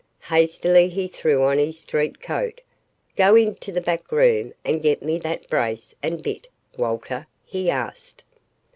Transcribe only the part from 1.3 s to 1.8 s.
on his